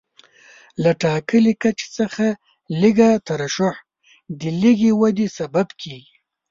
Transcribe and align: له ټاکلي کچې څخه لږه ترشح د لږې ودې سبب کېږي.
له 0.83 0.91
ټاکلي 1.03 1.53
کچې 1.61 1.87
څخه 1.97 2.25
لږه 2.81 3.09
ترشح 3.27 3.75
د 4.39 4.41
لږې 4.61 4.91
ودې 5.01 5.27
سبب 5.37 5.67
کېږي. 5.81 6.13